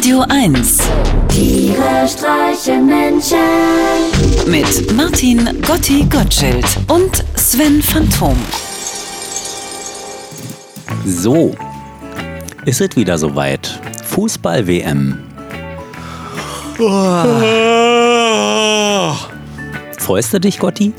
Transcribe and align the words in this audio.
Radio 0.00 0.24
1 0.30 0.78
Tiere 1.28 2.08
streichen 2.08 2.86
Menschen. 2.86 3.36
mit 4.46 4.96
Martin 4.96 5.60
Gotti 5.60 6.06
Gottschild 6.08 6.64
und 6.88 7.22
Sven 7.36 7.82
Phantom. 7.82 8.34
So, 11.04 11.54
ist 12.64 12.80
es 12.80 12.96
wieder 12.96 13.18
soweit. 13.18 13.78
Fußball-WM. 14.06 15.18
Freust 19.98 20.32
du 20.32 20.40
dich, 20.40 20.58
Gotti? 20.58 20.94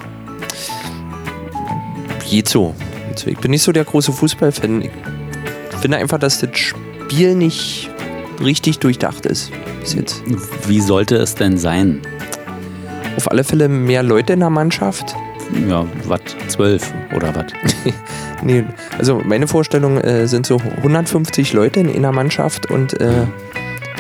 Geht 2.30 2.48
so. 2.48 2.76
Ich 3.26 3.40
bin 3.40 3.50
nicht 3.50 3.64
so 3.64 3.72
der 3.72 3.84
große 3.84 4.14
Fußballfan. 4.14 4.84
Ich 4.84 4.92
finde 5.82 5.98
einfach, 5.98 6.20
dass 6.20 6.40
das 6.40 6.52
Spiel 6.56 7.34
nicht 7.34 7.91
richtig 8.44 8.80
durchdacht 8.80 9.26
ist. 9.26 9.52
Bis 9.80 9.94
jetzt. 9.94 10.24
Wie 10.68 10.82
sollte 10.82 11.16
es 11.16 11.36
denn 11.36 11.58
sein? 11.58 12.02
Auf 13.18 13.30
alle 13.30 13.44
Fälle 13.44 13.68
mehr 13.70 14.04
Leute 14.04 14.34
in 14.34 14.40
der 14.40 14.50
Mannschaft. 14.50 15.16
Ja, 15.68 15.86
was? 16.06 16.22
Zwölf 16.48 16.94
oder 17.16 17.34
was? 17.36 17.46
Nee, 18.44 18.64
also 18.98 19.22
meine 19.24 19.46
Vorstellung 19.48 20.00
äh, 20.00 20.28
sind 20.28 20.48
so 20.48 20.58
150 20.78 21.54
Leute 21.54 21.82
in 21.82 21.90
einer 21.96 22.12
Mannschaft 22.12 22.72
und 22.72 23.00
äh, 23.00 23.28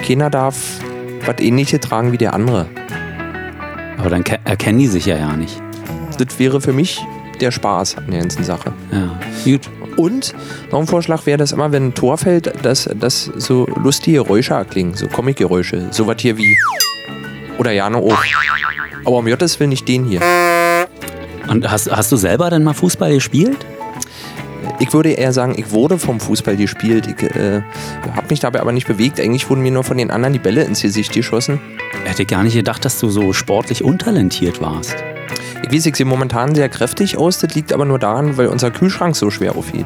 keiner 0.04 0.31
darf 0.31 0.80
was 1.28 1.36
ähnliches 1.39 1.80
tragen 1.81 2.12
wie 2.12 2.17
der 2.17 2.34
andere. 2.34 2.66
Aber 4.00 4.09
dann 4.09 4.23
ke- 4.23 4.39
erkennen 4.44 4.80
die 4.80 4.88
sich 4.88 5.05
ja 5.05 5.16
ja 5.16 5.38
nicht. 5.38 5.62
Das 6.17 6.39
wäre 6.39 6.59
für 6.59 6.73
mich 6.73 7.05
der 7.39 7.52
Spaß 7.52 7.98
an 7.98 8.09
der 8.09 8.22
ganzen 8.22 8.44
Sache. 8.44 8.73
Ja, 8.92 9.20
gut. 9.45 9.70
Und 9.98 10.34
noch 10.72 10.80
ein 10.80 10.88
Vorschlag 10.88 11.26
wäre 11.26 11.38
das 11.38 11.52
immer, 11.52 11.72
wenn 11.72 11.88
ein 11.88 11.94
Tor 11.94 12.18
fällt, 12.18 12.54
dass, 12.63 12.90
dass 12.95 13.26
so 13.38 13.68
lustige 13.84 14.23
Geräusche 14.23 14.54
erklingen, 14.54 14.95
so 14.95 15.08
Comic-Geräusche. 15.08 15.88
So 15.92 16.08
was 16.08 16.22
hier 16.22 16.38
wie. 16.38 16.58
Oder 17.58 17.72
ja, 17.72 17.89
noch 17.89 18.02
auch. 18.02 18.23
Aber 19.06 19.17
um 19.17 19.25
Gottes 19.25 19.59
Willen 19.59 19.69
nicht 19.69 19.88
den 19.88 20.06
hier. 20.06 20.22
Und 21.47 21.69
hast, 21.69 21.92
hast 21.92 22.12
du 22.12 22.16
selber 22.16 22.50
denn 22.50 22.64
mal 22.64 22.73
Fußball 22.73 23.14
gespielt? 23.14 23.58
Ich 24.80 24.94
würde 24.94 25.12
eher 25.12 25.34
sagen, 25.34 25.56
ich 25.58 25.72
wurde 25.72 26.00
vom 26.00 26.19
Fußball 26.19 26.56
gespielt. 26.56 27.08
Ich 27.08 27.23
äh, 27.36 27.62
habe 28.16 28.28
mich 28.30 28.39
dabei 28.39 28.62
aber 28.62 28.72
nicht 28.72 28.88
bewegt. 28.88 29.19
Eigentlich 29.19 29.50
wurden 29.50 29.62
mir 29.62 29.72
nur 29.72 29.84
von 29.84 29.97
den 29.97 30.12
anderen 30.12 30.34
die 30.34 30.39
Bälle 30.39 30.64
ins 30.64 30.81
Gesicht 30.81 31.14
geschossen. 31.14 31.59
Hätte 32.03 32.25
gar 32.25 32.44
nicht 32.44 32.56
gedacht, 32.56 32.84
dass 32.86 33.00
du 33.00 33.09
so 33.09 33.34
sportlich 33.34 33.84
untalentiert 33.84 34.62
warst. 34.62 34.95
Ich 35.64 35.72
weiß, 35.72 35.86
ich 35.86 35.95
sehe 35.95 36.06
momentan 36.06 36.56
sehr 36.56 36.70
kräftig 36.70 37.17
aus. 37.17 37.40
Das 37.40 37.54
liegt 37.54 37.72
aber 37.72 37.86
nur 37.86 38.00
daran, 38.00 38.38
weil 38.38 38.48
unser 38.48 38.72
Kühlschrank 38.72 39.16
so 39.16 39.30
schwer 39.30 39.56
aufgeht. 39.56 39.86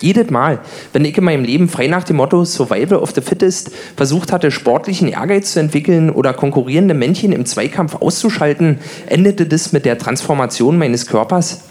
Jedes 0.00 0.30
Mal, 0.30 0.60
wenn 0.92 1.04
ich 1.04 1.16
in 1.16 1.24
meinem 1.24 1.44
Leben 1.44 1.68
frei 1.68 1.86
nach 1.86 2.04
dem 2.04 2.16
Motto 2.16 2.44
Survival 2.44 2.98
of 2.98 3.12
the 3.12 3.22
Fittest 3.22 3.70
versucht 3.96 4.30
hatte, 4.30 4.50
sportlichen 4.50 5.08
Ehrgeiz 5.08 5.52
zu 5.52 5.60
entwickeln 5.60 6.10
oder 6.10 6.34
konkurrierende 6.34 6.94
Männchen 6.94 7.32
im 7.32 7.46
Zweikampf 7.46 7.96
auszuschalten, 7.96 8.78
endete 9.06 9.46
das 9.46 9.72
mit 9.72 9.86
der 9.86 9.98
Transformation 9.98 10.78
meines 10.78 11.06
Körpers. 11.06 11.62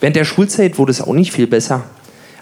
Während 0.00 0.16
der 0.16 0.24
Schulzeit 0.24 0.78
wurde 0.78 0.90
es 0.90 1.00
auch 1.00 1.14
nicht 1.14 1.32
viel 1.32 1.46
besser. 1.46 1.84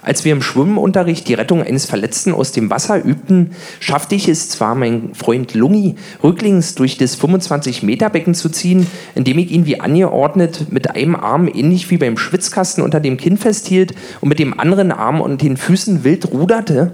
Als 0.05 0.23
wir 0.23 0.33
im 0.33 0.43
Schwimmunterricht 0.43 1.27
die 1.27 1.33
Rettung 1.33 1.63
eines 1.63 1.87
Verletzten 1.87 2.31
aus 2.31 2.51
dem 2.51 2.69
Wasser 2.69 3.03
übten, 3.03 3.55
schaffte 3.79 4.13
ich 4.13 4.27
es 4.27 4.49
zwar, 4.49 4.75
meinen 4.75 5.15
Freund 5.15 5.55
Lungi 5.55 5.95
rücklings 6.23 6.75
durch 6.75 6.99
das 6.99 7.19
25-Meter-Becken 7.19 8.35
zu 8.35 8.49
ziehen, 8.49 8.85
indem 9.15 9.39
ich 9.39 9.49
ihn 9.49 9.65
wie 9.65 9.79
angeordnet 9.79 10.67
mit 10.69 10.91
einem 10.91 11.15
Arm 11.15 11.47
ähnlich 11.47 11.89
wie 11.89 11.97
beim 11.97 12.19
Schwitzkasten 12.19 12.83
unter 12.83 12.99
dem 12.99 13.17
Kinn 13.17 13.37
festhielt 13.37 13.95
und 14.21 14.29
mit 14.29 14.37
dem 14.37 14.59
anderen 14.59 14.91
Arm 14.91 15.21
und 15.21 15.41
den 15.41 15.57
Füßen 15.57 16.03
wild 16.03 16.31
ruderte. 16.31 16.91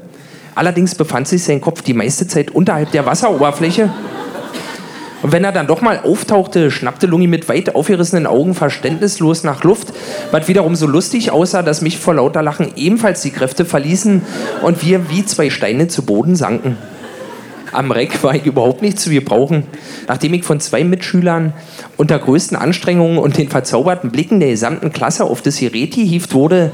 Allerdings 0.55 0.95
befand 0.95 1.27
sich 1.27 1.43
sein 1.43 1.59
Kopf 1.59 1.81
die 1.81 1.93
meiste 1.93 2.27
Zeit 2.27 2.51
unterhalb 2.51 2.91
der 2.91 3.05
Wasseroberfläche. 3.05 3.91
Und 5.21 5.31
wenn 5.31 5.43
er 5.43 5.51
dann 5.51 5.67
doch 5.67 5.81
mal 5.81 5.99
auftauchte, 5.99 6.71
schnappte 6.71 7.05
Lungi 7.05 7.27
mit 7.27 7.47
weit 7.47 7.75
aufgerissenen 7.75 8.25
Augen 8.25 8.55
verständnislos 8.55 9.43
nach 9.43 9.63
Luft, 9.63 9.93
was 10.31 10.47
wiederum 10.47 10.75
so 10.75 10.87
lustig 10.87 11.31
aussah, 11.31 11.61
dass 11.61 11.81
mich 11.81 11.99
vor 11.99 12.15
lauter 12.15 12.41
Lachen 12.41 12.71
ebenfalls 12.75 13.21
die 13.21 13.31
Kräfte 13.31 13.65
verließen 13.65 14.21
und 14.63 14.83
wir 14.83 15.09
wie 15.09 15.25
zwei 15.25 15.49
Steine 15.49 15.87
zu 15.87 16.03
Boden 16.03 16.35
sanken. 16.35 16.77
Am 17.71 17.91
Reck 17.91 18.21
war 18.23 18.35
ich 18.35 18.45
überhaupt 18.45 18.81
nicht 18.81 18.99
zu 18.99 19.09
gebrauchen. 19.09 19.63
Nachdem 20.07 20.33
ich 20.33 20.43
von 20.43 20.59
zwei 20.59 20.83
Mitschülern 20.83 21.53
unter 21.97 22.19
größten 22.19 22.57
Anstrengungen 22.57 23.17
und 23.17 23.37
den 23.37 23.47
verzauberten 23.47 24.11
Blicken 24.11 24.39
der 24.39 24.49
gesamten 24.49 24.91
Klasse 24.91 25.23
auf 25.23 25.41
das 25.41 25.59
Gerät 25.59 25.95
gehievt 25.95 26.33
wurde, 26.33 26.71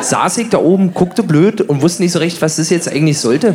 saß 0.00 0.38
ich 0.38 0.48
da 0.48 0.58
oben, 0.58 0.94
guckte 0.94 1.24
blöd 1.24 1.62
und 1.62 1.82
wusste 1.82 2.02
nicht 2.02 2.12
so 2.12 2.20
recht, 2.20 2.40
was 2.40 2.56
das 2.56 2.70
jetzt 2.70 2.88
eigentlich 2.90 3.18
sollte. 3.18 3.54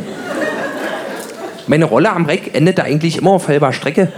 Meine 1.66 1.86
Rolle 1.86 2.12
am 2.12 2.26
Reck 2.26 2.54
endete 2.54 2.84
eigentlich 2.84 3.18
immer 3.18 3.30
auf 3.30 3.48
halber 3.48 3.72
Strecke. 3.72 4.12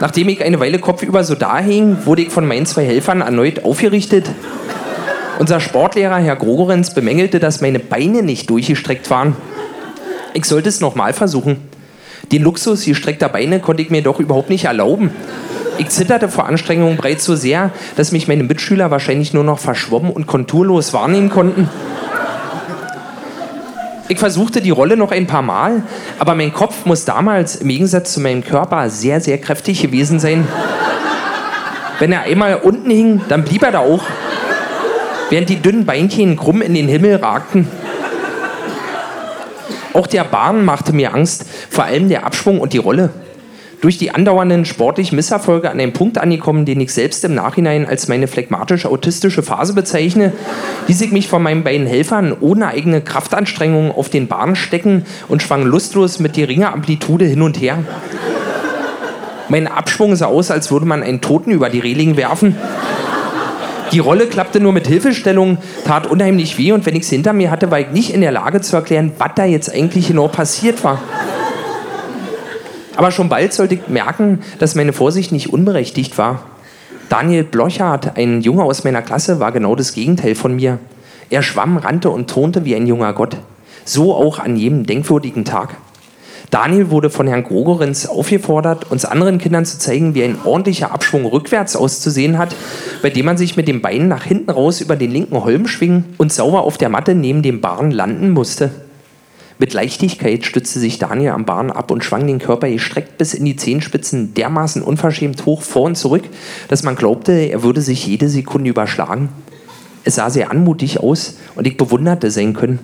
Nachdem 0.00 0.28
ich 0.28 0.42
eine 0.42 0.58
Weile 0.58 0.80
kopfüber 0.80 1.22
so 1.22 1.36
dahing, 1.36 1.98
wurde 2.06 2.22
ich 2.22 2.30
von 2.30 2.46
meinen 2.46 2.66
zwei 2.66 2.84
Helfern 2.84 3.20
erneut 3.20 3.64
aufgerichtet. 3.64 4.28
Unser 5.38 5.60
Sportlehrer, 5.60 6.16
Herr 6.16 6.34
Grogorenz, 6.34 6.92
bemängelte, 6.92 7.38
dass 7.38 7.60
meine 7.60 7.78
Beine 7.78 8.22
nicht 8.22 8.50
durchgestreckt 8.50 9.10
waren. 9.10 9.36
Ich 10.34 10.44
sollte 10.44 10.68
es 10.68 10.80
nochmal 10.80 11.12
versuchen. 11.12 11.56
Den 12.32 12.42
Luxus 12.42 12.84
gestreckter 12.84 13.28
Beine 13.28 13.60
konnte 13.60 13.82
ich 13.82 13.90
mir 13.90 14.02
doch 14.02 14.18
überhaupt 14.18 14.50
nicht 14.50 14.64
erlauben. 14.64 15.10
Ich 15.78 15.88
zitterte 15.90 16.28
vor 16.28 16.46
Anstrengung 16.46 16.96
bereits 16.96 17.24
so 17.24 17.36
sehr, 17.36 17.70
dass 17.96 18.12
mich 18.12 18.26
meine 18.26 18.42
Mitschüler 18.42 18.90
wahrscheinlich 18.90 19.32
nur 19.32 19.44
noch 19.44 19.58
verschwommen 19.58 20.10
und 20.10 20.26
konturlos 20.26 20.92
wahrnehmen 20.92 21.30
konnten. 21.30 21.68
Ich 24.12 24.18
versuchte 24.18 24.60
die 24.60 24.68
Rolle 24.68 24.98
noch 24.98 25.10
ein 25.10 25.26
paar 25.26 25.40
Mal, 25.40 25.84
aber 26.18 26.34
mein 26.34 26.52
Kopf 26.52 26.84
muss 26.84 27.06
damals 27.06 27.56
im 27.56 27.68
Gegensatz 27.68 28.12
zu 28.12 28.20
meinem 28.20 28.44
Körper 28.44 28.90
sehr, 28.90 29.22
sehr 29.22 29.38
kräftig 29.38 29.80
gewesen 29.80 30.20
sein. 30.20 30.46
Wenn 31.98 32.12
er 32.12 32.24
einmal 32.24 32.56
unten 32.56 32.90
hing, 32.90 33.22
dann 33.30 33.42
blieb 33.42 33.62
er 33.62 33.72
da 33.72 33.78
auch, 33.78 34.02
während 35.30 35.48
die 35.48 35.56
dünnen 35.56 35.86
Beinchen 35.86 36.36
krumm 36.36 36.60
in 36.60 36.74
den 36.74 36.88
Himmel 36.88 37.16
ragten. 37.16 37.66
Auch 39.94 40.06
der 40.06 40.24
Bahn 40.24 40.62
machte 40.62 40.92
mir 40.92 41.14
Angst, 41.14 41.46
vor 41.70 41.84
allem 41.84 42.10
der 42.10 42.26
Abschwung 42.26 42.60
und 42.60 42.74
die 42.74 42.78
Rolle. 42.78 43.08
Durch 43.82 43.98
die 43.98 44.12
andauernden 44.12 44.64
sportlichen 44.64 45.16
Misserfolge 45.16 45.68
an 45.68 45.80
einem 45.80 45.92
Punkt 45.92 46.16
angekommen, 46.16 46.64
den 46.64 46.80
ich 46.80 46.94
selbst 46.94 47.24
im 47.24 47.34
Nachhinein 47.34 47.84
als 47.84 48.06
meine 48.06 48.28
phlegmatisch-autistische 48.28 49.42
Phase 49.42 49.74
bezeichne, 49.74 50.32
ließ 50.86 51.00
ich 51.00 51.10
mich 51.10 51.26
von 51.26 51.42
meinen 51.42 51.64
beiden 51.64 51.88
Helfern 51.88 52.32
ohne 52.40 52.68
eigene 52.68 53.00
Kraftanstrengung 53.00 53.90
auf 53.90 54.08
den 54.08 54.28
Bahn 54.28 54.54
stecken 54.54 55.04
und 55.26 55.42
schwang 55.42 55.64
lustlos 55.64 56.20
mit 56.20 56.34
geringer 56.34 56.72
Amplitude 56.72 57.24
hin 57.24 57.42
und 57.42 57.60
her. 57.60 57.78
Mein 59.48 59.66
Abschwung 59.66 60.14
sah 60.14 60.26
aus, 60.26 60.52
als 60.52 60.70
würde 60.70 60.86
man 60.86 61.02
einen 61.02 61.20
Toten 61.20 61.50
über 61.50 61.68
die 61.68 61.80
Reling 61.80 62.16
werfen. 62.16 62.56
Die 63.90 63.98
Rolle 63.98 64.26
klappte 64.26 64.60
nur 64.60 64.72
mit 64.72 64.86
Hilfestellung, 64.86 65.58
tat 65.84 66.06
unheimlich 66.06 66.56
weh 66.56 66.70
und 66.70 66.86
wenn 66.86 66.94
ich 66.94 67.02
es 67.02 67.10
hinter 67.10 67.32
mir 67.32 67.50
hatte, 67.50 67.72
war 67.72 67.80
ich 67.80 67.90
nicht 67.90 68.14
in 68.14 68.20
der 68.20 68.30
Lage 68.30 68.60
zu 68.60 68.76
erklären, 68.76 69.10
was 69.18 69.32
da 69.34 69.44
jetzt 69.44 69.74
eigentlich 69.74 70.06
genau 70.06 70.28
passiert 70.28 70.84
war. 70.84 71.00
Aber 72.96 73.10
schon 73.10 73.28
bald 73.28 73.52
sollte 73.52 73.74
ich 73.74 73.88
merken, 73.88 74.40
dass 74.58 74.74
meine 74.74 74.92
Vorsicht 74.92 75.32
nicht 75.32 75.52
unberechtigt 75.52 76.18
war. 76.18 76.42
Daniel 77.08 77.44
Blochert, 77.44 78.16
ein 78.16 78.40
Junge 78.40 78.62
aus 78.62 78.84
meiner 78.84 79.02
Klasse, 79.02 79.40
war 79.40 79.52
genau 79.52 79.74
das 79.74 79.92
Gegenteil 79.92 80.34
von 80.34 80.56
mir. 80.56 80.78
Er 81.30 81.42
schwamm, 81.42 81.76
rannte 81.76 82.10
und 82.10 82.28
turnte 82.28 82.64
wie 82.64 82.74
ein 82.74 82.86
junger 82.86 83.12
Gott. 83.12 83.36
So 83.84 84.14
auch 84.14 84.38
an 84.38 84.56
jedem 84.56 84.86
denkwürdigen 84.86 85.44
Tag. 85.44 85.76
Daniel 86.50 86.90
wurde 86.90 87.08
von 87.08 87.26
Herrn 87.26 87.44
Grogorenz 87.44 88.04
aufgefordert, 88.04 88.90
uns 88.90 89.06
anderen 89.06 89.38
Kindern 89.38 89.64
zu 89.64 89.78
zeigen, 89.78 90.14
wie 90.14 90.22
ein 90.22 90.36
ordentlicher 90.44 90.92
Abschwung 90.92 91.24
rückwärts 91.24 91.76
auszusehen 91.76 92.36
hat, 92.36 92.54
bei 93.00 93.08
dem 93.08 93.24
man 93.24 93.38
sich 93.38 93.56
mit 93.56 93.68
den 93.68 93.80
Beinen 93.80 94.08
nach 94.08 94.24
hinten 94.24 94.50
raus 94.50 94.82
über 94.82 94.94
den 94.94 95.10
linken 95.10 95.42
Holm 95.42 95.66
schwingen 95.66 96.04
und 96.18 96.30
sauber 96.30 96.64
auf 96.64 96.76
der 96.76 96.90
Matte 96.90 97.14
neben 97.14 97.40
dem 97.40 97.62
Barn 97.62 97.90
landen 97.90 98.30
musste. 98.30 98.70
Mit 99.58 99.72
Leichtigkeit 99.74 100.44
stützte 100.44 100.80
sich 100.80 100.98
Daniel 100.98 101.30
am 101.30 101.44
Barn 101.44 101.70
ab 101.70 101.90
und 101.90 102.04
schwang 102.04 102.26
den 102.26 102.38
Körper 102.38 102.68
gestreckt 102.68 103.18
bis 103.18 103.34
in 103.34 103.44
die 103.44 103.56
Zehenspitzen 103.56 104.34
dermaßen 104.34 104.82
unverschämt 104.82 105.44
hoch 105.46 105.62
vor 105.62 105.82
und 105.82 105.96
zurück, 105.96 106.24
dass 106.68 106.82
man 106.82 106.96
glaubte, 106.96 107.32
er 107.32 107.62
würde 107.62 107.80
sich 107.80 108.06
jede 108.06 108.28
Sekunde 108.28 108.70
überschlagen. 108.70 109.28
Es 110.04 110.16
sah 110.16 110.30
sehr 110.30 110.50
anmutig 110.50 111.00
aus 111.00 111.38
und 111.54 111.66
ich 111.66 111.76
bewunderte 111.76 112.30
sein 112.30 112.54
Können. 112.54 112.80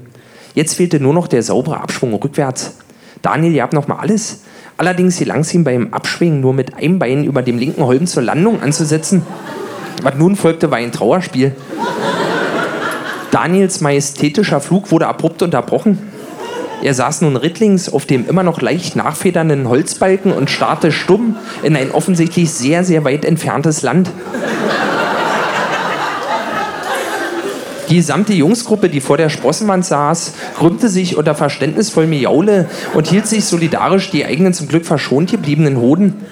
Jetzt 0.55 0.75
fehlte 0.75 1.01
nur 1.01 1.15
noch 1.15 1.27
der 1.27 1.43
saubere 1.43 1.81
Abschwung 1.81 2.15
rückwärts. 2.15 2.77
Daniel 3.23 3.57
gab 3.57 3.73
noch 3.73 3.89
mal 3.89 3.99
alles. 3.99 4.43
Allerdings 4.77 5.19
gelang 5.19 5.41
es 5.41 5.53
ihm 5.53 5.65
beim 5.65 5.93
Abschwingen 5.93 6.41
nur 6.41 6.55
mit 6.55 6.75
einem 6.75 7.01
Bein 7.01 7.25
über 7.25 7.43
dem 7.43 7.59
linken 7.59 7.85
Holm 7.85 8.07
zur 8.07 8.23
Landung 8.23 8.63
anzusetzen. 8.63 9.23
Was 10.03 10.15
nun 10.15 10.37
folgte, 10.37 10.71
war 10.71 10.79
ein 10.79 10.93
Trauerspiel. 10.93 11.57
Daniels 13.33 13.81
majestätischer 13.81 14.61
Flug 14.61 14.93
wurde 14.93 15.09
abrupt 15.09 15.43
unterbrochen. 15.43 15.99
Er 16.83 16.95
saß 16.95 17.23
nun 17.23 17.37
rittlings 17.37 17.93
auf 17.93 18.07
dem 18.07 18.29
immer 18.29 18.43
noch 18.43 18.61
leicht 18.61 18.95
nachfedernden 18.95 19.69
Holzbalken 19.69 20.33
und 20.33 20.49
starrte 20.51 20.93
stumm 20.93 21.37
in 21.63 21.77
ein 21.77 21.91
offensichtlich 21.91 22.51
sehr, 22.53 22.85
sehr 22.85 23.05
weit 23.05 23.25
entferntes 23.25 23.83
Land. 23.83 24.11
Die 27.89 27.97
gesamte 27.97 28.35
Jungsgruppe, 28.35 28.91
die 28.91 29.01
vor 29.01 29.17
der 29.17 29.31
Sprossenwand 29.31 29.85
saß, 29.85 30.35
krümmte 30.57 30.91
sich 30.91 31.17
unter 31.17 31.35
verständnisvollem 31.35 32.11
Miaule 32.11 32.69
und 32.93 33.09
hielt 33.09 33.27
sich 33.27 33.47
solidarisch 33.47 34.11
die 34.11 34.27
eigenen 34.27 34.53
zum 34.53 34.69
Glück 34.69 34.85
verschont 34.85 35.31
gebliebenen 35.31 35.79
Hoden. 35.79 36.27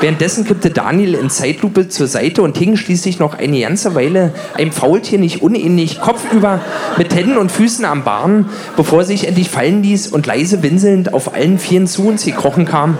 Währenddessen 0.00 0.44
kippte 0.44 0.68
Daniel 0.70 1.14
in 1.14 1.30
Zeitlupe 1.30 1.88
zur 1.88 2.06
Seite 2.06 2.42
und 2.42 2.58
hing 2.58 2.76
schließlich 2.76 3.18
noch 3.18 3.38
eine 3.38 3.60
ganze 3.60 3.94
Weile 3.94 4.34
einem 4.54 4.70
Faultier 4.70 5.18
nicht 5.18 5.40
unähnlich 5.40 6.00
kopfüber 6.00 6.60
mit 6.98 7.14
Händen 7.14 7.38
und 7.38 7.50
Füßen 7.50 7.84
am 7.86 8.04
Barn, 8.04 8.50
bevor 8.76 9.00
er 9.00 9.04
sich 9.06 9.26
endlich 9.26 9.48
fallen 9.48 9.82
ließ 9.82 10.08
und 10.08 10.26
leise 10.26 10.62
winselnd 10.62 11.14
auf 11.14 11.34
allen 11.34 11.58
Vieren 11.58 11.86
zu 11.86 12.06
uns 12.06 12.26
gekrochen 12.26 12.66
kam. 12.66 12.98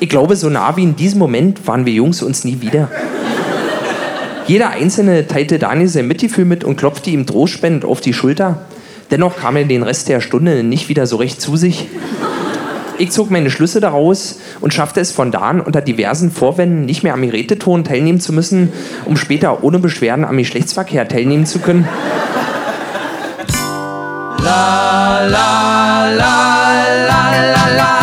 Ich 0.00 0.10
glaube, 0.10 0.36
so 0.36 0.50
nah 0.50 0.76
wie 0.76 0.82
in 0.82 0.96
diesem 0.96 1.18
Moment 1.18 1.66
waren 1.66 1.86
wir 1.86 1.92
Jungs 1.94 2.22
uns 2.22 2.44
nie 2.44 2.60
wieder. 2.60 2.88
Jeder 4.46 4.70
Einzelne 4.70 5.26
teilte 5.26 5.58
Daniel 5.58 5.88
sein 5.88 6.08
Mitgefühl 6.08 6.44
mit 6.44 6.62
und 6.62 6.76
klopfte 6.76 7.10
ihm 7.10 7.24
trostspendend 7.24 7.86
auf 7.86 8.00
die 8.02 8.12
Schulter. 8.12 8.66
Dennoch 9.10 9.36
kam 9.38 9.56
er 9.56 9.64
den 9.64 9.82
Rest 9.82 10.08
der 10.08 10.20
Stunde 10.20 10.62
nicht 10.62 10.88
wieder 10.88 11.06
so 11.06 11.16
recht 11.16 11.40
zu 11.40 11.56
sich. 11.56 11.88
Ich 13.00 13.12
zog 13.12 13.30
meine 13.30 13.50
Schlüsse 13.50 13.80
daraus 13.80 14.40
und 14.60 14.74
schaffte 14.74 15.00
es 15.00 15.10
von 15.10 15.30
da 15.30 15.38
an 15.38 15.62
unter 15.62 15.80
diversen 15.80 16.30
Vorwänden 16.30 16.84
nicht 16.84 17.02
mehr 17.02 17.14
am 17.14 17.22
Geräteton 17.22 17.82
teilnehmen 17.82 18.20
zu 18.20 18.30
müssen, 18.30 18.74
um 19.06 19.16
später 19.16 19.64
ohne 19.64 19.78
Beschwerden 19.78 20.26
am 20.26 20.36
Geschlechtsverkehr 20.36 21.08
teilnehmen 21.08 21.46
zu 21.46 21.60
können. 21.60 21.88
La 24.44 25.20
la 25.24 26.10
la 26.10 26.44
la 27.08 27.30
la 27.54 27.76
la 27.76 27.99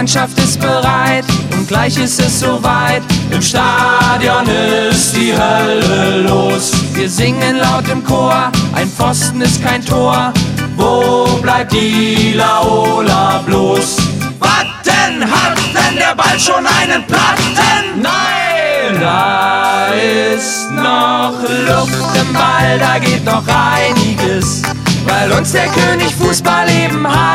Mannschaft 0.00 0.38
ist 0.38 0.58
bereit 0.58 1.26
und 1.52 1.68
gleich 1.68 1.98
ist 1.98 2.18
es 2.22 2.40
soweit. 2.40 3.02
Im 3.30 3.42
Stadion 3.42 4.46
ist 4.90 5.14
die 5.14 5.30
Hölle 5.30 6.22
los. 6.22 6.72
Wir 6.94 7.10
singen 7.10 7.58
laut 7.58 7.86
im 7.86 8.02
Chor, 8.02 8.50
ein 8.72 8.88
Pfosten 8.88 9.42
ist 9.42 9.62
kein 9.62 9.84
Tor. 9.84 10.32
Wo 10.74 11.26
bleibt 11.42 11.74
die 11.74 12.32
Laola 12.32 13.42
bloß? 13.44 13.98
Warten 14.38 15.20
hat 15.20 15.58
denn 15.74 15.98
der 15.98 16.14
Ball 16.14 16.40
schon 16.40 16.66
einen 16.66 17.06
Platten? 17.06 18.00
Nein! 18.00 18.98
Da 18.98 19.88
ist 20.34 20.70
noch 20.70 21.34
Luft 21.42 22.16
im 22.16 22.32
Ball, 22.32 22.78
da 22.78 22.98
geht 22.98 23.26
noch 23.26 23.44
einiges 23.46 24.62
weil 25.04 25.32
uns 25.32 25.52
der 25.52 25.66
König 25.68 26.14
Fußball 26.14 26.68
eben 26.68 27.04
ist. 27.04 27.29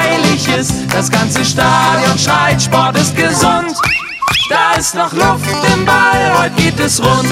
Das 0.96 1.12
ganze 1.12 1.44
Stadion 1.44 2.18
schreit, 2.18 2.62
Sport 2.62 2.98
ist 2.98 3.14
gesund. 3.18 3.76
Da 4.50 4.80
ist 4.80 4.96
noch 4.96 5.12
Luft 5.12 5.46
im 5.76 5.84
Ball, 5.84 6.40
heute 6.40 6.56
geht 6.56 6.80
es 6.80 7.02
rund. 7.04 7.30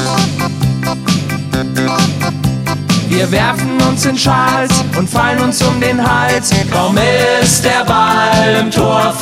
Wir 3.07 3.31
werfen 3.31 3.81
uns 3.87 4.05
in 4.05 4.17
Schals 4.17 4.83
und 4.97 5.09
fallen 5.09 5.39
uns 5.39 5.61
um 5.61 5.79
den 5.79 6.05
Hals. 6.05 6.51
Kaum 6.73 6.97
ist 7.41 7.63
der 7.63 7.85
Ball 7.85 8.57
im 8.59 8.69
Tor 8.69 9.13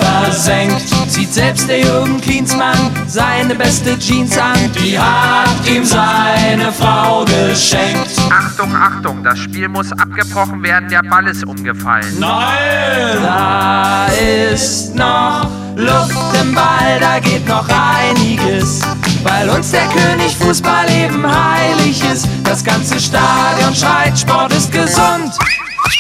zieht 1.11 1.33
selbst 1.33 1.67
der 1.67 1.81
Jürgen 1.81 2.21
Klinsmann 2.21 2.77
seine 3.05 3.53
beste 3.53 3.99
Jeans 3.99 4.37
an. 4.37 4.57
Die 4.81 4.97
hat 4.97 5.67
ihm 5.67 5.83
seine 5.83 6.71
Frau 6.71 7.25
geschenkt. 7.25 8.11
Achtung, 8.29 8.73
Achtung, 8.73 9.23
das 9.23 9.37
Spiel 9.39 9.67
muss 9.67 9.91
abgebrochen 9.91 10.63
werden, 10.63 10.87
der 10.89 11.03
Ball 11.03 11.27
ist 11.27 11.45
umgefallen. 11.45 12.17
Nein! 12.17 13.17
Da 13.21 14.07
ist 14.53 14.95
noch 14.95 15.49
Luft 15.75 16.15
im 16.41 16.55
Ball, 16.55 16.97
da 17.01 17.19
geht 17.19 17.45
noch 17.45 17.67
einiges. 17.67 18.79
Weil 19.23 19.49
uns 19.49 19.71
der 19.71 19.87
König 19.87 20.35
Fußball 20.37 20.89
eben 20.89 21.25
heilig 21.27 22.01
ist. 22.09 22.25
Das 22.45 22.63
ganze 22.63 22.99
Stadion 22.99 23.75
schreit, 23.75 24.17
Sport 24.17 24.53
ist 24.53 24.71
gesund. 24.71 25.33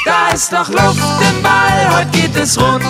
Da 0.05 0.29
ist 0.33 0.53
noch 0.53 0.69
Luft 0.69 0.99
im 1.29 1.43
Ball, 1.43 1.97
heute 1.97 2.17
geht 2.17 2.35
es 2.37 2.57
rund. 2.57 2.85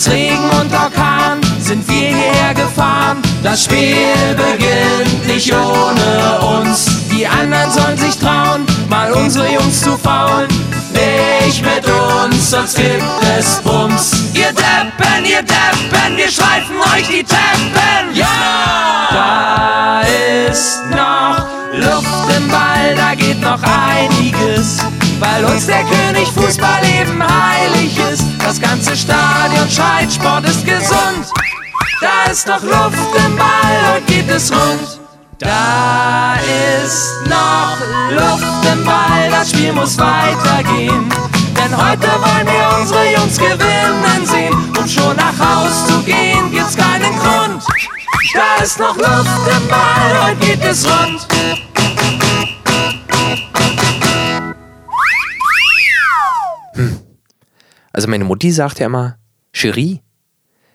Trotz 0.00 0.14
Regen 0.14 0.48
und 0.58 0.72
Orkan 0.72 1.40
sind 1.60 1.86
wir 1.86 2.08
hierher 2.08 2.54
gefahren. 2.54 3.20
Das 3.42 3.64
Spiel 3.64 4.34
beginnt 4.34 5.26
nicht 5.26 5.52
ohne 5.52 6.58
uns. 6.58 6.86
Die 7.10 7.26
anderen 7.26 7.70
sollen 7.70 7.98
sich 7.98 8.18
trauen, 8.18 8.64
mal 8.88 9.12
unsere 9.12 9.52
Jungs 9.52 9.82
zu 9.82 9.98
faulen. 9.98 10.48
Nicht 11.44 11.62
mit 11.62 11.84
uns, 11.86 12.50
sonst 12.50 12.76
gibt 12.76 13.04
es 13.38 13.60
Bums. 13.62 14.30
Ihr 14.32 14.52
Deppen, 14.52 15.24
ihr 15.24 15.42
Deppen, 15.42 16.16
wir 16.16 16.30
schleifen 16.30 16.76
euch 16.94 17.06
die 17.06 17.22
Teppen. 17.22 18.14
Ja! 18.14 18.26
Da 19.10 20.00
ist 20.48 20.80
noch 20.90 21.46
Luft 21.74 22.36
im 22.38 22.48
Ball, 22.48 22.94
da 22.96 23.14
geht 23.14 23.40
noch 23.40 23.60
einiges. 23.62 24.78
Weil 25.20 25.44
uns 25.44 25.66
der 25.66 25.84
König 25.84 26.28
Fußball 26.32 26.82
eben 26.98 27.22
heilig 27.22 27.98
ist. 28.10 28.24
Das 28.42 28.58
ganze 28.58 28.96
Stadion 28.96 29.68
schreit, 29.70 30.10
Sport 30.10 30.46
ist 30.46 30.64
gesund. 30.64 31.26
Da 32.00 32.30
ist 32.32 32.46
noch 32.46 32.62
Luft 32.62 32.96
im 33.26 33.36
Ball, 33.36 33.92
heute 33.92 34.12
geht 34.12 34.30
es 34.30 34.50
rund. 34.50 34.98
Da 35.38 36.36
ist 36.82 37.26
noch 37.28 37.76
Luft 38.10 38.64
im 38.72 38.82
Ball, 38.82 39.30
das 39.30 39.50
Spiel 39.50 39.74
muss 39.74 39.98
weitergehen. 39.98 41.06
Denn 41.54 41.76
heute 41.76 42.08
wollen 42.08 42.46
wir 42.46 42.78
unsere 42.80 43.12
Jungs 43.12 43.36
gewinnen 43.36 44.24
sehen. 44.24 44.54
Um 44.78 44.88
schon 44.88 45.14
nach 45.16 45.38
Haus 45.38 45.86
zu 45.86 46.02
gehen, 46.02 46.50
gibt's 46.50 46.74
keinen 46.74 47.14
Grund. 47.18 47.62
Da 48.32 48.64
ist 48.64 48.78
noch 48.78 48.96
Luft 48.96 49.48
im 49.54 49.68
Ball, 49.68 50.24
heute 50.24 50.46
geht 50.46 50.64
es 50.64 50.86
rund. 50.86 51.26
Also 57.92 58.08
meine 58.08 58.24
Mutti 58.24 58.50
sagt 58.52 58.78
ja 58.78 58.86
immer, 58.86 59.16
Cherie, 59.52 60.00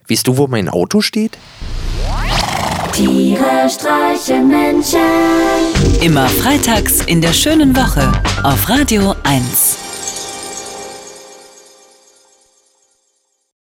weißt 0.09 0.27
du, 0.27 0.37
wo 0.37 0.47
mein 0.47 0.69
Auto 0.69 1.01
steht? 1.01 1.37
Tiere 2.91 3.69
streichen 3.69 4.47
Menschen. 4.47 4.99
Immer 6.01 6.27
freitags 6.27 7.01
in 7.05 7.21
der 7.21 7.33
schönen 7.33 7.75
Woche 7.75 8.11
auf 8.43 8.69
Radio 8.69 9.15
1. 9.23 9.84